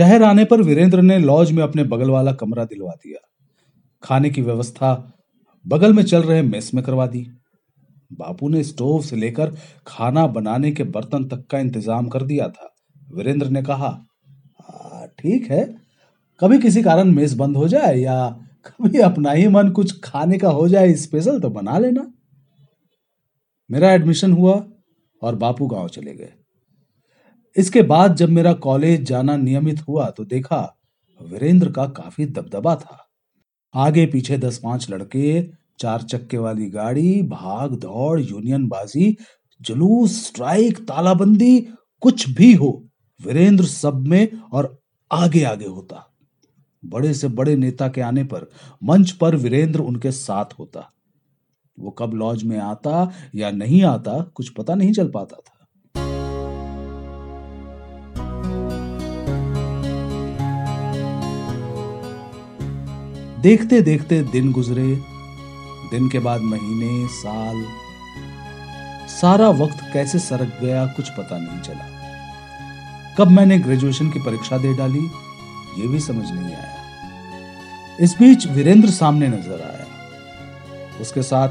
शहर 0.00 0.22
आने 0.22 0.44
पर 0.44 0.60
वीरेंद्र 0.62 1.02
ने 1.02 1.18
लॉज 1.18 1.50
में 1.52 1.62
अपने 1.62 1.84
बगल 1.84 2.10
वाला 2.10 2.32
कमरा 2.32 2.64
दिलवा 2.64 2.92
दिया। 2.92 3.18
खाने 4.02 4.30
की 4.30 4.42
व्यवस्था 4.42 4.92
बगल 5.64 5.92
में 5.92 6.02
चल 6.02 6.22
रहे 6.22 6.42
मेस 6.42 6.72
में 6.74 6.82
करवा 6.84 7.06
दी। 7.06 7.20
बापू 8.10 8.48
ने 8.48 8.62
स्टोव 8.64 9.02
से 9.02 9.16
लेकर 9.16 9.52
खाना 9.86 10.26
बनाने 10.28 10.70
के 10.72 10.84
बर्तन 10.86 11.24
तक 11.24 11.44
का 11.50 11.58
इंतज़ाम 11.58 12.08
कर 12.08 12.22
दिया 12.22 12.48
था। 12.48 12.72
वीरेंद्र 13.08 13.48
ने 13.48 13.62
कहा 13.62 13.90
ठीक 15.18 15.50
है, 15.50 15.62
कभी 16.40 16.58
किसी 16.58 16.82
कारण 16.82 17.12
मेस 17.12 17.34
बंद 17.34 17.56
हो 17.56 17.68
जाए 17.68 17.94
या 17.96 18.28
कभी 18.66 18.98
अपना 19.02 19.32
ही 19.32 19.46
मन 19.50 19.70
कुछ 19.72 19.98
खाने 20.00 20.38
का 20.38 20.50
हो 20.50 20.68
जाए 20.68 20.94
स्पेशल 20.96 21.40
तो 21.40 21.50
बना 21.50 21.78
लेना। 21.78 22.10
मेरा 23.70 23.92
एडमिशन 23.92 24.32
हुआ 24.32 24.62
और 25.22 25.34
बापू 25.36 25.66
गाँव 25.68 25.88
चले 25.90 26.14
गए। 26.14 26.32
इसके 27.56 27.82
बाद 27.82 28.14
जब 28.16 28.28
मेरा 28.28 28.52
कॉलेज 28.52 29.02
जाना 29.02 29.36
नियमित 29.36 29.80
हुआ 29.88 30.08
तो 30.10 30.24
देखा 30.24 30.60
वीरेंद्र 31.20 31.70
का 31.72 31.86
काफ़ी 31.86 32.26
दबदबा 32.26 32.74
था। 32.74 33.06
आगे 33.74 34.06
पीछे 34.06 34.38
दस 34.38 34.58
पाँच 34.58 34.88
लड़के, 34.90 35.42
चार 35.78 36.02
चक्के 36.02 36.38
वाली 36.38 36.68
गाड़ी, 36.70 37.22
भाग 37.22 37.74
दौड़, 37.74 38.20
यूनियन 38.20 38.66
बाजी, 38.68 39.16
जुलूस, 39.60 40.26
स्ट्राइक, 40.26 40.78
तालाबंदी, 40.78 41.60
कुछ 42.02 42.28
भी 42.30 42.52
हो, 42.54 42.70
वीरेंद्र 43.20 43.64
सब 43.64 44.06
में 44.06 44.28
और 44.52 44.76
आगे 45.10 45.44
आगे 45.44 45.66
होता। 45.66 46.06
बड़े 46.82 47.12
से 47.14 47.28
बड़े 47.28 47.56
नेता 47.56 47.88
के 47.88 48.00
आने 48.00 48.24
पर 48.24 48.50
मंच 48.82 49.10
पर 49.10 49.36
वीरेंद्र 49.36 49.80
उनके 49.80 50.10
साथ 50.10 50.58
होता। 50.58 50.90
वो 51.78 51.90
कब 51.90 52.14
लॉज 52.14 52.42
में 52.44 52.58
आता 52.58 53.10
या 53.34 53.50
नहीं 53.50 53.82
आता 53.84 54.20
कुछ 54.34 54.48
पता 54.48 54.74
नहीं 54.74 54.92
चल 54.92 55.08
पाता 55.08 55.36
था। 55.36 55.59
देखते 63.40 63.80
देखते 63.80 64.22
दिन 64.22 64.52
गुजरे, 64.52 64.96
दिन 65.90 66.08
के 66.08 66.18
बाद 66.18 66.40
महीने, 66.40 67.08
साल। 67.08 67.64
सारा 69.08 69.48
वक्त 69.48 69.78
कैसे 69.92 70.18
सरक 70.18 70.58
गया 70.60 70.86
कुछ 70.86 71.08
पता 71.08 71.38
नहीं 71.38 71.60
चला। 71.60 71.86
कब 73.18 73.30
मैंने 73.30 73.58
ग्रेजुएशन 73.58 74.10
की 74.10 74.18
परीक्षा 74.18 74.58
दे 74.58 74.74
डाली, 74.74 75.10
ये 75.78 75.88
भी 75.88 76.00
समझ 76.00 76.30
नहीं 76.30 76.54
आया। 76.54 76.76
इस 78.00 78.16
बीच 78.18 78.46
वीरेंद्र 78.46 78.90
सामने 78.90 79.28
नज़र 79.28 79.62
आया। 79.62 79.86
उसके 81.00 81.22
साथ 81.22 81.48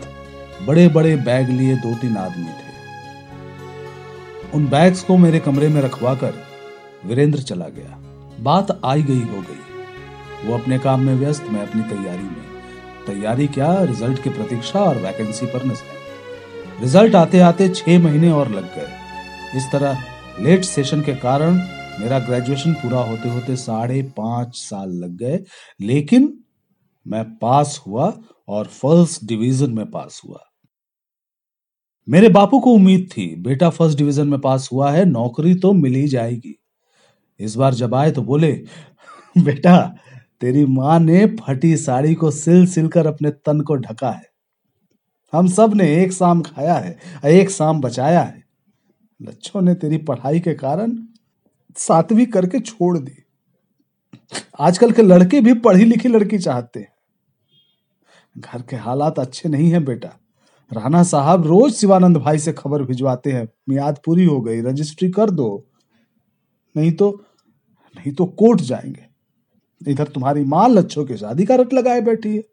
बड़े 0.67 0.87
बड़े 0.87 1.15
बैग 1.15 1.49
लिए 1.49 1.75
दो 1.75 1.95
तीन 1.95 2.17
आदमी 2.17 2.45
थे। 2.45 2.69
उन 4.53 4.67
बैग्स 4.67 5.03
को 5.03 5.17
मेरे 5.17 5.39
कमरे 5.39 5.67
में 5.67 5.81
रखवाकर 5.81 6.33
वीरेंद्र 7.05 7.41
चला 7.41 7.65
गया। 7.65 7.97
बात 8.39 8.81
आई 8.85 9.03
गई 9.03 9.21
हो 9.21 9.41
गई। 9.41 9.68
वो 10.39 10.53
अपने 10.53 10.77
काम 10.79 11.01
में 11.01 11.15
व्यस्त, 11.15 11.43
मैं 11.43 11.61
अपनी 11.61 11.81
तैयारी 11.85 12.23
में। 12.23 12.47
तैयारी 13.07 13.47
क्या? 13.49 13.73
रिज़ल्ट 13.83 14.23
की 14.23 14.29
प्रतीक्षा 14.29 14.79
और 14.81 14.97
वैकेंसी 14.97 15.45
पर 15.45 15.65
नज़र 15.65 16.81
रिज़ल्ट 16.81 17.15
आते 17.15 17.39
आते 17.41 17.67
छह 17.69 17.99
महीने 17.99 18.31
और 18.31 18.51
लग 18.51 18.75
गए। 18.75 19.57
इस 19.57 19.71
तरह 19.71 20.03
लेट 20.39 20.63
सेशन 20.63 21.01
के 21.01 21.15
कारण 21.17 21.59
मेरा 21.99 22.19
ग्रेजुएशन 22.19 22.73
पूरा 22.73 22.99
होते 23.01 23.29
होते 23.29 23.55
साढ़े 23.55 24.01
पाँच 24.17 24.55
साल 24.55 24.91
लग 24.93 25.17
गए, 25.17 25.39
लेकिन 25.79 26.33
मैं 27.05 27.23
पास 27.37 27.81
हुआ 27.87 28.13
और 28.47 28.67
फ़र्स्ट 28.67 29.25
डिवीज़न 29.25 29.71
में 29.71 29.89
पास 29.91 30.21
हुआ। 30.25 30.39
मेरे 32.07 32.29
बापू 32.29 32.59
को 32.59 32.71
उम्मीद 32.71 33.09
थी, 33.11 33.35
बेटा 33.37 33.69
फ़र्स्ट 33.69 33.97
डिवीज़न 33.97 34.27
में 34.27 34.39
पास 34.41 34.69
हुआ 34.71 34.91
है, 34.91 35.03
नौकरी 35.05 35.55
तो 35.55 35.73
मिल 35.73 35.95
ही 35.95 36.07
जाएगी। 36.07 36.55
इस 37.39 37.55
बार 37.55 37.73
जब 37.73 37.95
आए 37.95 38.11
तो 38.11 38.21
बोले, 38.21 38.51
बेटा 39.35 39.95
तेरी 40.41 40.65
माँ 40.65 40.99
ने 40.99 41.25
फटी 41.25 41.77
साड़ी 41.77 42.15
को 42.15 42.31
सिल 42.31 42.67
सिल 42.67 42.87
कर 42.87 43.07
अपने 43.07 43.29
तन 43.29 43.61
को 43.61 43.75
ढका 43.75 44.11
है। 44.11 44.29
हम 45.33 45.47
सबने 45.47 46.03
एक 46.03 46.13
शाम 46.13 46.41
खाया 46.41 46.73
है, 46.73 46.99
एक 47.25 47.49
शाम 47.49 47.81
बचाया 47.81 48.21
है। 48.21 48.45
लच्छो 49.21 49.61
ने 49.61 49.75
तेरी 49.75 49.97
पढ़ाई 49.97 50.39
के 50.39 50.53
कारण 50.53 50.97
सातवीं 51.77 52.25
करके 52.25 52.59
छोड़ 52.59 52.97
दी। 52.97 53.23
आजकल 54.59 54.91
के 54.91 55.01
लड़के 55.01 55.41
भी 55.41 55.53
पढ़ी 55.53 55.85
लिखी 55.85 56.09
लड़की 56.09 56.37
चाहते 56.37 56.79
हैं। 56.79 56.93
घर 58.37 58.61
के 58.61 58.75
हालात 58.75 59.19
अच्छे 59.19 59.49
नहीं 59.49 59.71
हैं 59.71 59.85
बेटा। 59.85 60.09
राणा 60.73 61.03
साहब 61.03 61.47
रोज 61.47 61.73
शिवानंद 61.73 62.17
भाई 62.17 62.39
से 62.39 62.53
खबर 62.53 62.83
भिजवाते 62.83 63.31
हैं, 63.31 63.49
मियाद 63.69 63.99
पूरी 64.05 64.25
हो 64.25 64.41
गई, 64.41 64.61
रजिस्ट्री 64.61 65.09
कर 65.09 65.29
दो। 65.29 65.67
नहीं 66.77 66.91
तो 66.91 67.25
नहीं 67.95 68.13
तो 68.13 68.25
कोर्ट 68.25 68.61
जाएँगे। 68.61 69.08
इधर 69.81 70.07
तुम्हारी 70.07 70.43
माँ 70.43 70.67
लच्छों 70.69 71.05
की 71.05 71.17
शादी 71.17 71.45
का 71.45 71.55
रट 71.55 71.73
लगाए 71.73 72.01
बैठी 72.01 72.35
है। 72.35 72.43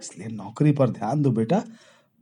इसलिए 0.00 0.28
नौकरी 0.28 0.72
पर 0.72 0.90
ध्यान 0.90 1.22
दो 1.22 1.30
बेटा। 1.30 1.62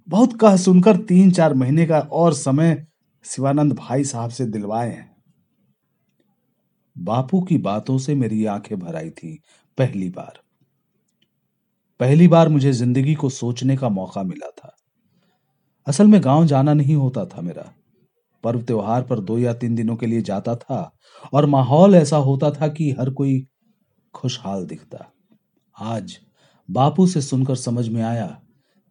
बहुत 0.09 0.41
कह 0.41 0.57
सुनकर 0.57 0.97
तीन 0.97 1.31
चार 1.31 1.55
महीने 1.55 1.87
का 1.87 2.01
और 2.01 2.35
समय 2.35 2.87
शिवानंद 3.25 3.73
भाई 3.73 4.05
साहब 4.05 4.31
से 4.31 4.47
दिलवाए 4.47 4.89
हैं। 4.91 5.11
बापू 6.97 7.41
की 7.41 7.59
बातों 7.59 7.99
से 7.99 8.15
मेरी 8.15 8.45
आँखें 8.45 8.79
भर 8.79 8.97
आई 8.97 9.11
थी 9.11 9.39
पहली 9.79 10.09
बार। 10.11 10.41
पहली 12.01 12.29
बार 12.29 12.49
मुझे 12.49 12.73
ज़िंदगी 12.73 13.15
को 13.15 13.29
सोचने 13.29 13.77
का 13.77 13.89
मौका 13.89 14.23
मिला 14.23 14.51
था। 14.51 14.75
असल 15.87 16.07
में 16.07 16.21
गाँव 16.25 16.47
जाना 16.47 16.75
नहीं 16.75 16.97
होता 16.97 17.25
था 17.25 17.41
मेरा। 17.41 17.73
पर्व 18.45 18.63
त्योहार 18.63 19.03
पर 19.03 19.21
दो 19.21 19.39
या 19.39 19.53
तीन 19.55 19.75
दिनों 19.75 19.97
के 19.97 20.07
लिए 20.07 20.23
जाता 20.23 20.57
था 20.57 20.91
और 21.33 21.47
माहौल 21.47 21.95
ऐसा 21.95 22.17
होता 22.17 22.51
था 22.51 22.69
कि 22.69 22.91
हर 22.91 23.11
कोई 23.11 23.47
खुशहाल 24.15 24.65
दिखता। 24.67 25.13
आज 25.81 26.19
बापू 26.71 27.07
से 27.07 27.21
सुनकर 27.21 27.57
समझ 27.57 27.89
में 27.89 28.03
आया 28.03 28.43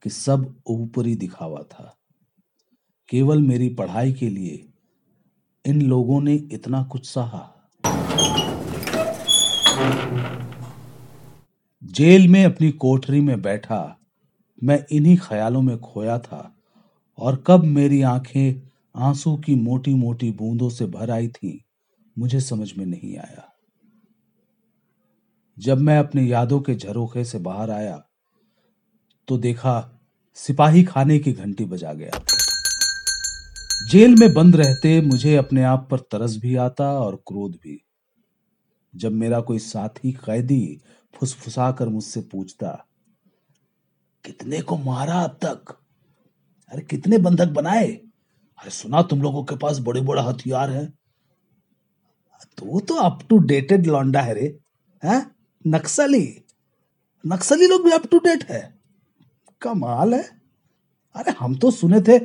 कि 0.03 0.09
सब 0.09 0.55
ऊपरी 0.67 1.15
दिखावा 1.15 1.61
था। 1.61 1.97
केवल 3.09 3.41
मेरी 3.41 3.69
पढ़ाई 3.69 4.13
के 4.13 4.29
लिए 4.29 4.67
इन 5.65 5.81
लोगों 5.81 6.21
ने 6.21 6.33
इतना 6.33 6.83
कुछ 6.83 7.05
सहा। 7.05 7.69
जेल 11.83 12.27
में 12.27 12.45
अपनी 12.45 12.71
कोठरी 12.71 13.21
में 13.21 13.41
बैठा, 13.41 13.97
मैं 14.63 14.85
इन्हीं 14.91 15.17
ख्यालों 15.17 15.61
में 15.61 15.79
खोया 15.79 16.19
था 16.19 16.55
और 17.19 17.43
कब 17.47 17.63
मेरी 17.63 18.01
आँखें 18.01 18.61
आँसू 18.95 19.35
की 19.37 19.55
मोटी 19.55 19.93
मोटी 19.93 20.31
बूंदों 20.31 20.69
से 20.69 20.85
भर 20.85 21.11
आई 21.11 21.27
थी, 21.27 21.65
मुझे 22.19 22.39
समझ 22.39 22.73
में 22.77 22.85
नहीं 22.85 23.17
आया। 23.17 23.50
जब 25.59 25.77
मैं 25.77 25.99
अपनी 25.99 26.31
यादों 26.31 26.61
के 26.61 26.75
झरोखे 26.75 27.25
से 27.25 27.39
बाहर 27.39 27.71
आया 27.71 28.03
तो 29.27 29.37
देखा 29.37 30.01
सिपाही 30.33 30.83
खाने 30.83 31.19
की 31.19 31.33
घंटी 31.33 31.65
बजा 31.65 31.93
गया। 31.93 32.11
जेल 33.89 34.15
में 34.15 34.33
बंद 34.33 34.55
रहते 34.55 35.01
मुझे 35.01 35.35
अपने 35.35 35.63
आप 35.63 35.87
पर 35.91 35.99
तरस 35.99 36.37
भी 36.37 36.55
आता 36.55 36.99
और 36.99 37.15
क्रोध 37.15 37.51
भी। 37.51 37.85
जब 38.95 39.11
मेरा 39.11 39.41
कोई 39.41 39.59
साथी 39.59 40.11
कैदी 40.11 40.81
फुसफुसा 41.15 41.71
कर 41.71 41.89
मुझसे 41.89 42.21
पूछता, 42.21 42.85
कितने 44.25 44.61
को 44.61 44.77
मारा 44.77 45.21
अब 45.21 45.37
तक? 45.41 45.79
अरे, 46.69 46.81
कितने 46.81 47.17
बंधक 47.17 47.47
बनाए? 47.47 47.87
अरे, 47.87 48.69
सुना 48.69 49.01
तुम 49.01 49.21
लोगों 49.21 49.43
के 49.43 49.55
पास 49.55 49.79
बड़े 49.79 50.01
बड़े 50.01 50.21
हथियार 50.21 50.69
हैं। 50.69 50.93
तो 52.57 52.65
वो 52.65 52.79
तो 52.79 52.95
अप 52.95 53.19
टू 53.29 53.37
डेटेड 53.37 53.87
लौंडा 53.87 54.21
है 54.21 54.33
रे, 54.33 54.59
हैं? 55.03 55.35
नक्सली 55.65 56.27
नक्सली 57.23 57.67
लोग 57.67 57.83
भी 57.85 57.91
अप 57.91 58.05
टू 58.11 58.17
डेट 58.19 58.43
है। 58.43 58.61
कमाल 59.61 60.13
है। 60.13 60.23
अरे 61.15 61.33
हम 61.39 61.55
तो 61.55 61.71
सुने 61.71 62.01
थे 62.01 62.17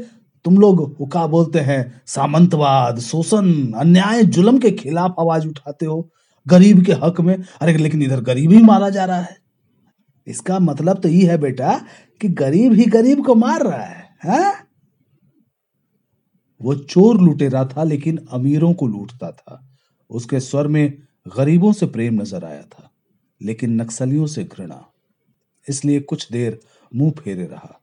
तुम 0.45 0.59
लोग 0.59 1.11
क्या 1.13 1.27
बोलते 1.27 1.61
हैं 1.61 2.03
सामंतवाद 2.07 2.99
शोषण 3.01 3.73
अन्याय 3.73 4.23
जुलम 4.25 4.59
के 4.59 4.71
खिलाफ 4.73 5.15
आवाज़ 5.21 5.47
उठाते 5.49 5.87
हो 5.87 6.09
गरीब 6.47 6.85
के 6.85 6.93
हक 7.03 7.21
में। 7.21 7.37
अरे 7.37 7.77
लेकिन 7.77 8.03
इधर 8.03 8.21
गरीब 8.21 8.53
ही 8.53 8.63
मारा 8.63 8.91
जा 8.91 9.05
रहा 9.05 9.21
है। 9.21 9.37
इसका 10.27 10.59
मतलब 10.59 11.01
तो 11.01 11.09
ये 11.09 11.27
है 11.31 11.39
बेटा 11.39 11.81
कि 12.21 12.29
गरीब 12.29 12.73
ही 12.73 12.85
गरीब 12.85 13.25
को 13.27 13.35
मार 13.35 13.63
रहा 13.63 13.83
है, 13.83 14.09
है? 14.25 14.55
वो 16.61 16.75
चोर 16.75 17.21
लुटेरा 17.21 17.65
था 17.67 17.83
लेकिन 17.85 18.19
अमीरों 18.33 18.73
को 18.75 18.87
लूटता 18.87 19.31
था। 19.31 19.63
उसके 20.11 20.41
स्वर 20.41 20.67
में 20.67 20.99
गरीबों 21.37 21.73
से 21.73 21.87
प्रेम 21.87 22.21
नज़र 22.21 22.45
आया 22.45 22.63
था। 22.63 22.91
लेकिन 23.43 23.81
नक्सलियों 23.81 24.27
से 24.27 24.45
घृणा। 24.45 24.85
इसलिए 25.69 26.01
कुछ 26.01 26.31
देर 26.33 26.61
मुँह 26.95 27.11
फेरे 27.11 27.47
रहा, 27.47 27.81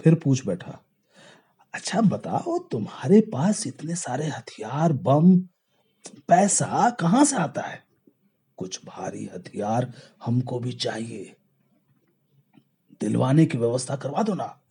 फिर 0.00 0.14
पूछ 0.14 0.46
बैठा 0.46 0.82
अच्छा 1.74 2.00
बताओ, 2.00 2.58
तुम्हारे 2.58 3.20
पास 3.20 3.66
इतने 3.66 3.94
सारे 3.94 4.26
हथियार, 4.26 4.92
बम, 4.92 5.36
पैसा 6.28 6.90
कहाँ 6.90 7.24
से 7.24 7.36
आता 7.36 7.62
है? 7.62 7.84
कुछ 8.56 8.80
भारी 8.86 9.30
हथियार 9.34 9.92
हमको 10.24 10.58
भी 10.60 10.72
चाहिए। 10.72 11.36
दिलवाने 13.00 13.46
की 13.46 13.58
व्यवस्था 13.58 13.96
करवा 13.96 14.22
दो 14.22 14.34
ना। 14.34 14.62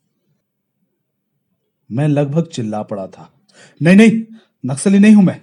मैं 1.92 2.08
लगभग 2.08 2.48
चिल्ला 2.48 2.84
पड़ा 2.84 3.08
था। 3.08 3.32
नहीं 3.82 3.96
नहीं, 3.96 4.24
नक्सली 4.66 5.00
नहीं 5.00 5.16
हूँ 5.16 5.24
मैं। 5.24 5.42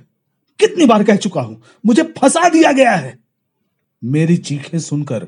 कितनी 0.61 0.87
बार 0.87 1.05
कह 1.05 1.17
चुका 1.17 1.41
हूँ, 1.41 1.63
मुझे 1.87 2.03
फंसा 2.03 2.49
दिया 2.49 2.73
गया 2.73 2.93
है। 2.93 3.22
मेरी 4.03 4.37
चीखें 4.37 4.79
सुनकर 4.79 5.27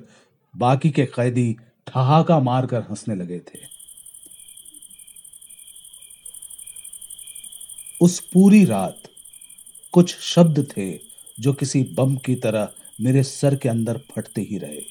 बाकी 0.55 0.91
के 0.91 1.05
कैदी 1.07 1.57
ठहाका 1.87 2.39
मारकर 2.41 2.81
हंसने 2.81 3.15
लगे 3.15 3.39
थे। 3.39 3.59
उस 8.01 8.19
पूरी 8.33 8.65
रात 8.65 9.03
कुछ 9.93 10.17
शब्द 10.21 10.67
थे 10.77 10.91
जो 11.41 11.53
किसी 11.53 11.83
बम 11.95 12.17
की 12.17 12.35
तरह 12.35 12.69
मेरे 13.01 13.23
सर 13.23 13.57
के 13.57 13.69
अंदर 13.69 14.01
फटते 14.11 14.41
ही 14.41 14.59
रहे। 14.59 14.83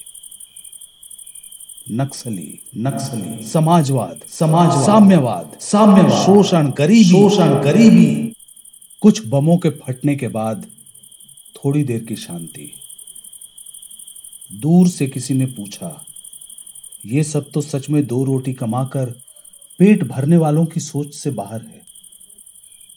नक्सली 1.90 2.58
नक्सली, 2.76 3.46
समाजवाद 3.46 4.20
समाज 4.28 4.84
साम्यवाद 4.86 5.58
साम्यवाद, 5.60 6.12
शोषण, 6.24 6.70
गरीबी 6.70 7.04
शोषण, 7.04 7.54
गरीबी। 7.62 8.32
कुछ 9.02 9.26
बमों 9.26 9.56
के 9.58 9.70
फटने 9.70 10.16
के 10.16 10.28
बाद 10.28 10.66
थोड़ी 11.56 11.84
देर 11.84 12.04
की 12.04 12.16
शांति। 12.16 12.72
दूर 14.50 14.88
से 14.88 15.06
किसी 15.06 15.34
ने 15.34 15.46
पूछा, 15.48 16.04
ये 17.04 17.22
सब 17.24 17.50
तो 17.50 17.60
सच 17.60 17.88
में 17.90 18.04
दो 18.06 18.22
रोटी 18.24 18.52
कमाकर 18.52 19.10
पेट 19.80 20.04
भरने 20.04 20.36
वालों 20.36 20.64
की 20.66 20.80
सोच 20.80 21.14
से 21.14 21.30
बाहर 21.32 21.62
है। 21.62 21.82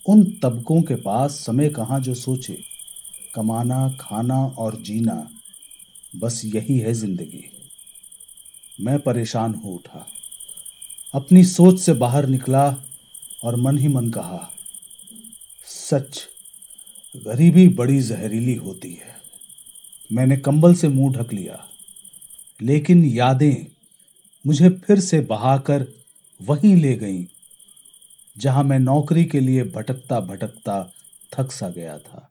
उन 0.06 0.24
तबकों 0.44 0.82
के 0.82 0.96
पास 0.96 1.40
समय 1.46 1.70
कहाँ 1.70 2.00
जो 2.00 2.14
सोचे, 2.16 2.58
कमाना, 3.36 3.90
खाना 4.00 4.46
और 4.58 4.82
जीना, 4.82 5.28
बस 6.14 6.42
यही 6.46 6.78
है 6.80 6.94
ज़िंदगी। 6.94 7.44
मैं 8.80 9.00
परेशान 9.00 9.56
हो 9.56 9.72
उठा, 9.72 10.06
अपनी 11.14 11.44
सोच 11.46 11.80
से 11.80 11.94
बाहर 11.96 12.28
निकला 12.28 12.66
और 13.44 13.56
मन 13.56 13.78
ही 13.78 13.88
मन 13.88 14.10
कहा, 14.10 14.50
सच, 15.66 16.22
गरीबी 17.16 17.68
बड़ी 17.70 18.00
जहरीली 18.02 18.56
होती 18.56 18.94
है। 18.94 19.17
मैंने 20.10 20.38
कंबल 20.38 20.74
से 20.74 20.88
मुँह 20.88 21.14
ढक 21.14 21.34
लिया, 21.34 21.58
लेकिन 22.60 23.04
यादें 23.06 23.66
मुझे 24.46 24.70
फिर 24.80 25.00
से 25.00 25.20
बहाकर 25.22 25.86
वहीं 26.40 26.76
ले 26.76 26.94
गईं, 26.96 27.26
जहाँ 28.36 28.64
मैं 28.64 28.80
नौकरी 28.80 29.26
के 29.26 29.40
लिए 29.40 29.64
भटकता 29.66 30.20
भटकता 30.22 30.82
थक 31.32 31.52
सा 31.52 31.70
गया 31.70 31.98
था। 31.98 32.30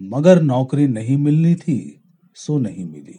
मगर 0.00 0.40
नौकरी 0.42 0.86
नहीं 0.88 1.16
मिलनी 1.16 1.54
थी, 1.54 1.78
सो 2.36 2.58
नहीं 2.58 2.84
मिली। 2.84 3.18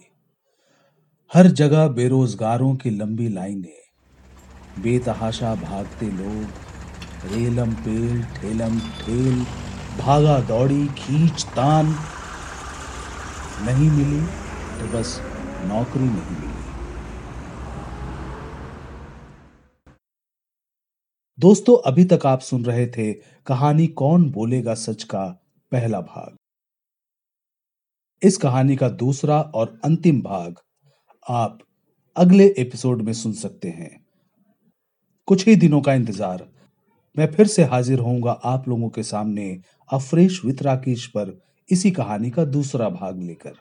हर 1.30 1.46
जगह 1.52 1.86
बेरोजगारों 1.88 2.74
की 2.76 2.90
लंबी 2.90 3.28
लाइनें, 3.28 3.82
बेतहाशा 4.76 5.54
भागते 5.54 6.06
लोग, 6.08 6.44
रेलम 7.24 7.72
पेल, 7.76 8.22
ठेलम 8.34 8.78
ठेल 8.80 9.44
भागा 9.98 10.38
दौड़ी 10.40 10.86
खींच 10.98 11.44
तान 11.46 11.94
नहीं 13.64 13.90
मिली 13.90 14.20
तो 14.78 14.86
बस 14.92 15.18
नौकरी 15.64 16.04
नहीं 16.04 16.36
मिली। 16.36 16.52
दोस्तों, 21.38 21.76
अभी 21.86 22.04
तक 22.04 22.26
आप 22.26 22.40
सुन 22.40 22.64
रहे 22.64 22.86
थे 22.86 23.12
कहानी 23.46 23.86
कौन 23.86 24.30
बोलेगा 24.30 24.74
सच 24.74 25.02
का 25.04 25.24
पहला 25.72 26.00
भाग। 26.00 26.36
इस 28.22 28.36
कहानी 28.36 28.76
का 28.76 28.88
दूसरा 28.88 29.40
और 29.40 29.78
अंतिम 29.84 30.20
भाग 30.22 30.60
आप 31.26 31.58
अगले 32.16 32.46
एपिसोड 32.58 33.02
में 33.02 33.12
सुन 33.12 33.32
सकते 33.32 33.68
हैं। 33.68 33.90
कुछ 35.28 35.46
ही 35.46 35.56
दिनों 35.56 35.80
का 35.80 35.94
इंतज़ार। 35.94 36.46
मैं 37.16 37.30
फिर 37.32 37.46
से 37.46 37.64
हाजिर 37.64 37.98
होऊँगा 37.98 38.32
आप 38.44 38.68
लोगों 38.68 38.88
के 38.88 39.02
सामने 39.02 39.48
अफ्रेश 39.90 40.40
वितराकेश 40.44 41.06
पर 41.06 41.30
इसी 41.70 41.90
कहानी 41.90 42.30
का 42.30 42.44
दूसरा 42.44 42.88
भाग 42.88 43.22
लेकर। 43.22 43.54